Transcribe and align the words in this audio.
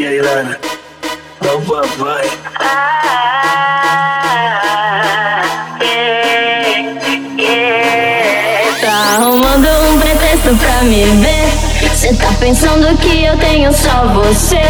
E 0.00 0.06
aí, 0.06 0.22
Lana? 0.22 0.58
Dá 1.42 1.54
o 1.56 1.60
papai. 1.60 2.30
Tá 8.80 8.92
arrumando 9.16 9.68
um 9.90 10.00
pretexto 10.00 10.56
pra 10.56 10.82
me 10.84 11.04
ver. 11.04 11.50
Cê 11.94 12.14
tá 12.14 12.32
pensando 12.40 12.96
que 12.96 13.26
eu 13.26 13.36
tenho 13.36 13.70
só 13.74 14.06
você. 14.06 14.62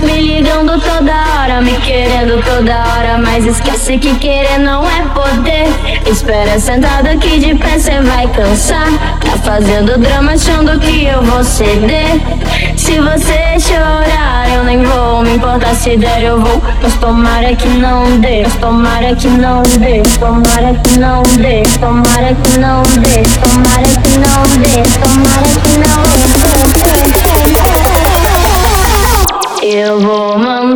Me 0.00 0.20
ligando 0.20 0.80
toda 0.80 1.12
hora, 1.12 1.60
me 1.60 1.76
querendo 1.80 2.40
toda 2.44 2.72
hora. 2.72 3.18
Mas 3.18 3.44
esquece 3.44 3.98
que 3.98 4.14
querer 4.14 4.60
não 4.60 4.88
é 4.88 5.02
poder. 5.08 5.66
Espera 6.08 6.60
sentado 6.60 7.08
aqui 7.08 7.40
de 7.40 7.56
pé, 7.56 7.80
cê 7.80 8.00
vai 8.00 8.28
cansar. 8.28 8.86
Tá 9.18 9.36
fazendo 9.38 9.98
drama 9.98 10.34
achando 10.34 10.78
que 10.78 11.04
eu 11.04 11.20
vou 11.20 11.42
ceder. 11.42 12.20
Se 12.82 12.98
você 12.98 13.60
chorar, 13.60 14.50
eu 14.52 14.64
nem 14.64 14.82
vou 14.82 15.22
me 15.22 15.36
importar 15.36 15.72
se 15.72 15.96
der, 15.96 16.24
eu 16.24 16.40
vou. 16.40 16.60
Mas 16.82 16.92
tomara 16.94 17.54
que 17.54 17.68
não 17.68 18.18
dê, 18.18 18.42
mas 18.42 18.56
tomara 18.56 19.14
que 19.14 19.28
não 19.28 19.62
dê, 19.62 20.02
tomara 20.18 20.74
que 20.74 20.98
não 20.98 21.22
dê, 21.22 21.62
tomara 21.78 22.34
que 22.34 22.58
não 22.58 22.82
dê, 22.82 23.22
tomara 23.38 23.86
que 24.02 24.18
não 24.18 24.42
dê, 24.58 24.82
tomara 24.98 25.46
que 25.62 25.78
não 25.78 26.02
dê. 29.62 29.76
Eu 29.76 30.00
vou 30.00 30.36
mandar 30.36 30.71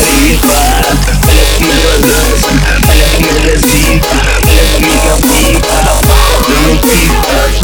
Para, 0.00 0.96
olha 1.28 1.44
como 1.54 1.72
ela 1.72 1.98
dança. 1.98 2.48
Olha 2.88 3.06
como 3.10 3.26
ela 3.26 3.56
viva, 3.58 4.08
olha 4.48 4.60
essa 4.60 4.76
amiga 4.76 5.12
viva. 5.16 5.60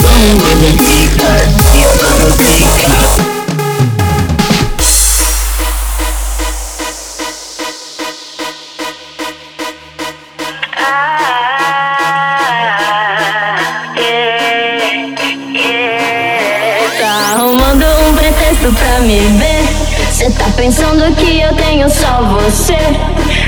Dando 0.02 0.36
dando 0.42 0.76
pipa, 0.76 1.96
dando 1.98 2.36
pipa. 2.36 2.76
Tá 16.98 17.12
arrumando 17.34 17.86
um 18.06 18.14
pretexto 18.14 18.68
pra 18.72 19.00
me 19.00 19.20
ver. 19.38 19.55
Cê 20.26 20.32
tá 20.32 20.50
pensando 20.56 21.14
que 21.14 21.40
eu 21.40 21.54
tenho 21.54 21.88
só 21.88 22.20
você. 22.22 22.74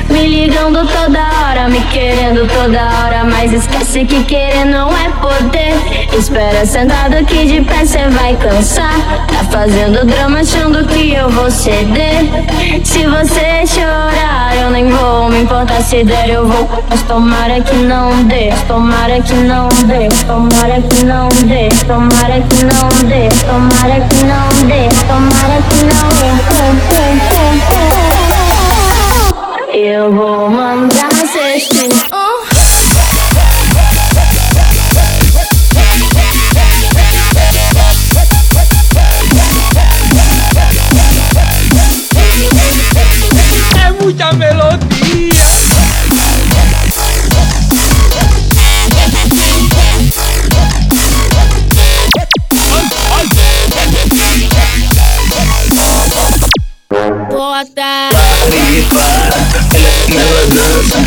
Me 0.09 0.27
ligando 0.27 0.87
toda 0.87 1.21
hora, 1.21 1.69
me 1.69 1.81
querendo 1.83 2.47
toda 2.49 2.81
hora. 2.81 3.25
Mas 3.25 3.53
esquece 3.53 4.05
que 4.05 4.25
querer 4.25 4.65
não 4.65 4.91
é 4.91 5.09
poder. 5.21 6.09
Espera 6.17 6.65
sentado 6.65 7.15
aqui 7.15 7.47
de 7.47 7.61
pé, 7.63 7.85
cê 7.85 8.09
vai 8.09 8.35
cansar. 8.37 9.27
Tá 9.27 9.45
fazendo 9.51 10.05
drama 10.07 10.41
achando 10.41 10.87
que 10.87 11.13
eu 11.13 11.29
vou 11.29 11.51
ceder. 11.51 12.25
Se 12.85 13.05
você 13.07 13.67
chorar, 13.67 14.57
eu 14.57 14.71
nem 14.71 14.89
vou 14.89 15.29
me 15.29 15.43
importar 15.43 15.83
se 15.83 16.03
der, 16.05 16.31
eu 16.31 16.47
vou. 16.47 16.69
Mas 16.89 17.03
tomara 17.03 17.61
que 17.61 17.77
não 17.77 18.25
dê, 18.25 18.51
tomara 18.67 19.21
que 19.21 19.35
não 19.35 19.69
dê, 19.69 20.09
mas 20.09 20.23
tomara 20.23 20.81
que 20.81 21.05
não 21.05 21.29
dê, 21.29 21.69
tomara 21.87 22.41
que 22.41 22.65
não 22.65 22.89
dê, 23.09 23.29
tomara 23.47 24.01
que 24.09 24.25
não 24.25 24.49
dê, 24.67 24.89
tomara 25.07 25.63
que 25.69 25.85
não 25.85 26.09
dê. 26.19 27.88
Eu 29.81 30.13
vou 30.13 30.51
mandar 30.51 31.09
cês 31.33 31.69
É 43.81 43.93
muita 44.03 44.33
melodia. 44.33 45.45
Bota. 57.31 58.28
Me 58.49 58.83
para, 58.87 59.37
olha 59.75 59.93
como 60.01 60.19
ela 60.19 60.47
dança. 60.47 60.99